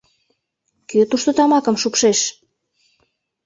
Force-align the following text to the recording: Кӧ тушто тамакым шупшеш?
Кӧ 0.89 0.99
тушто 1.09 1.31
тамакым 1.37 1.75
шупшеш? 1.81 2.19